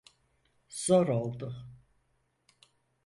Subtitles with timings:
[0.69, 1.67] Zor oldu.